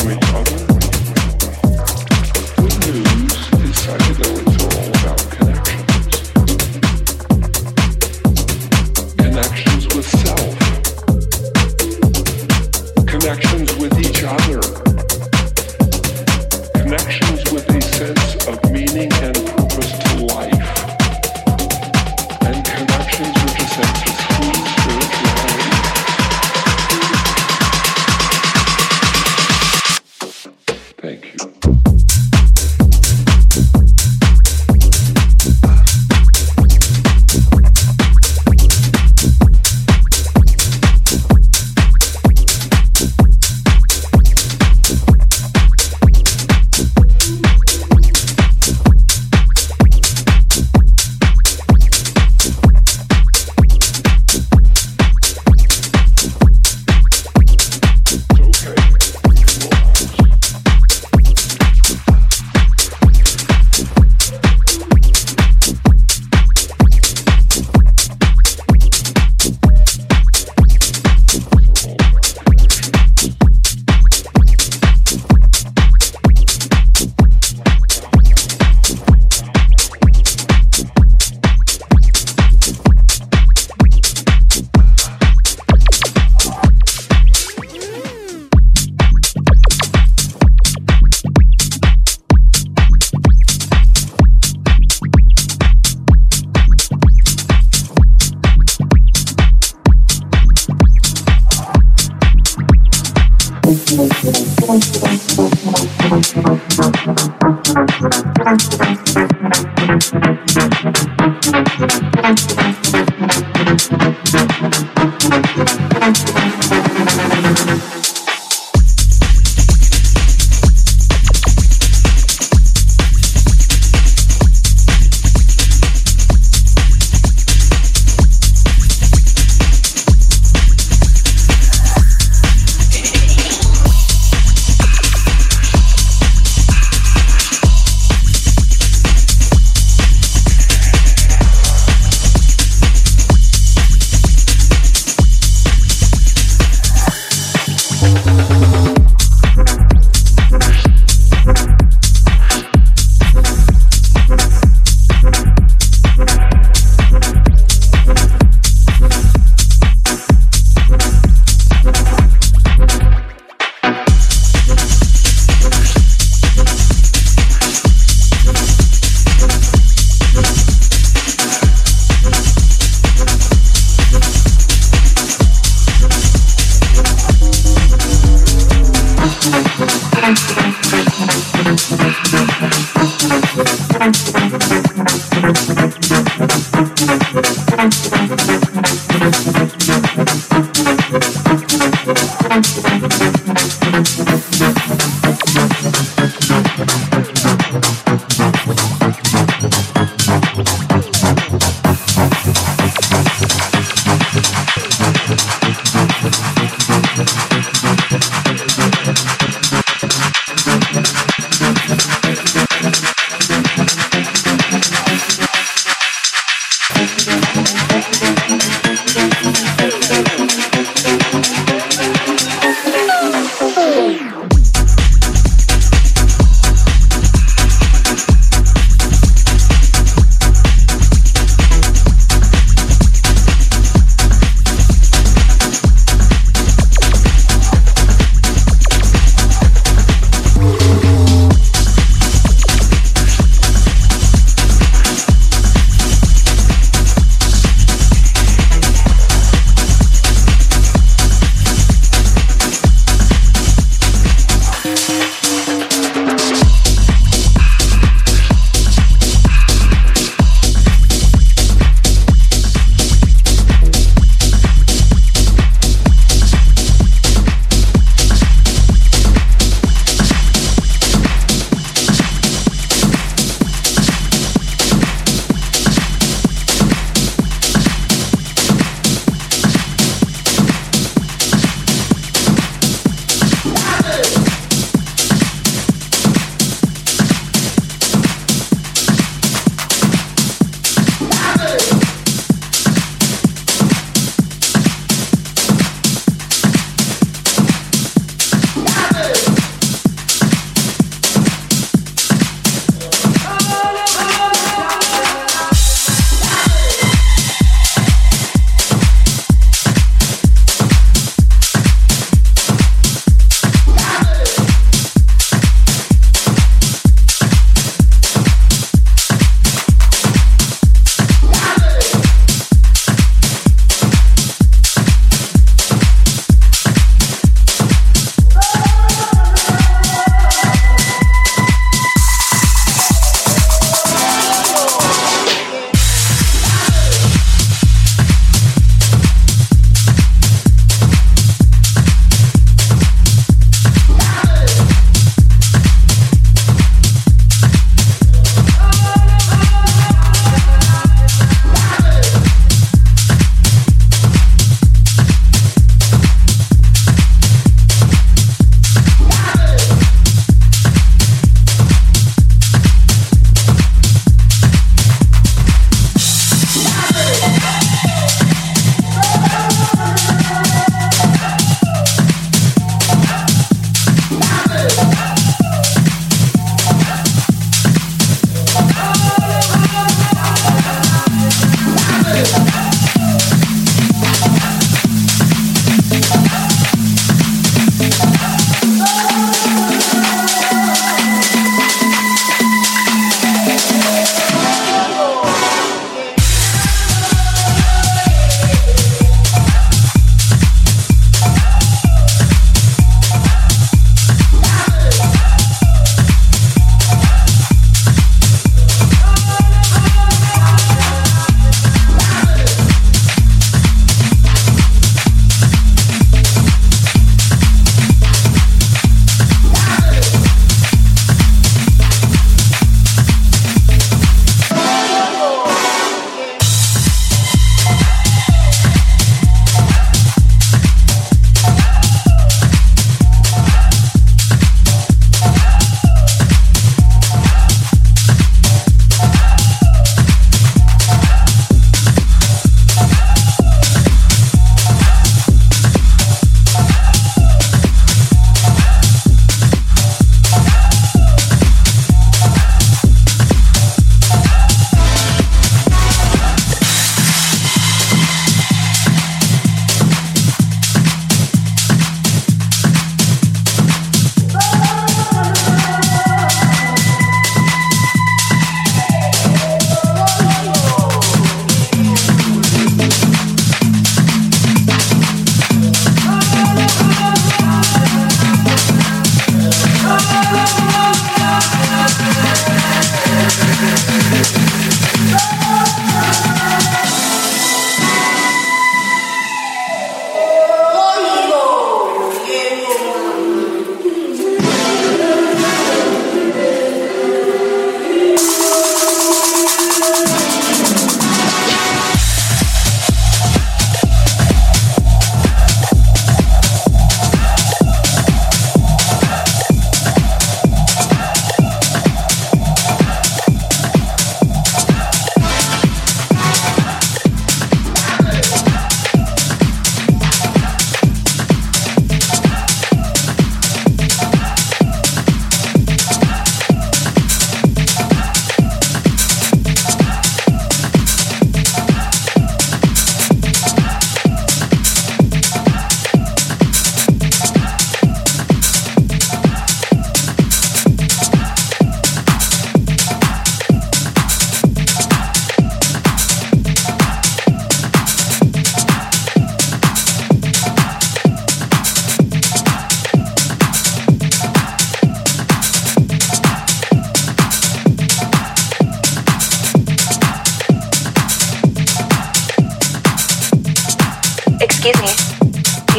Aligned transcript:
coming 0.00 0.18
talking? 0.20 0.69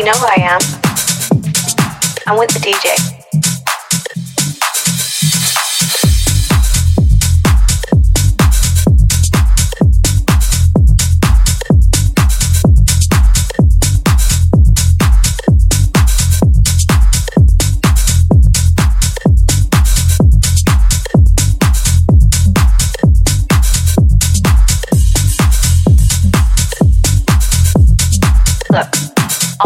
You 0.01 0.05
know 0.05 0.13
who 0.13 0.25
I 0.25 0.37
am? 0.39 0.59
I'm 2.25 2.39
with 2.39 2.49
the 2.49 2.59
DJ. 2.59 3.20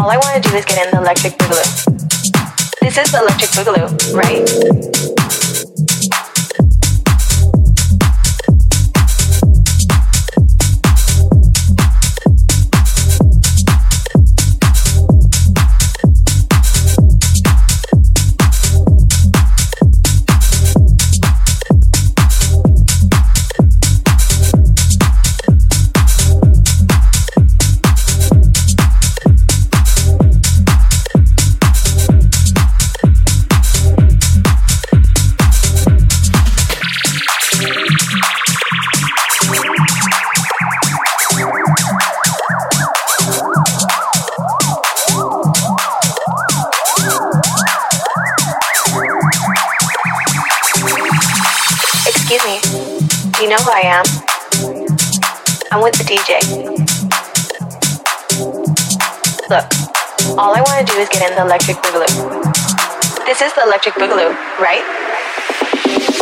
All 0.05 0.11
I 0.11 0.17
want 0.17 0.43
to 0.43 0.49
do 0.51 0.55
is 0.55 0.63
get 0.65 0.85
in 0.85 0.91
the 0.91 0.97
electric 0.99 1.33
boogaloo. 1.33 1.65
This 2.79 2.95
is 2.95 3.11
the 3.11 3.21
electric 3.21 3.49
boogaloo, 3.57 4.13
right? 4.13 5.24
Get 61.11 61.29
in 61.29 61.35
the 61.35 61.43
electric 61.43 61.77
boogaloo. 61.77 62.43
This 63.25 63.41
is 63.41 63.53
the 63.53 63.61
electric 63.63 63.93
boogaloo, 63.95 64.33
right? 64.59 66.14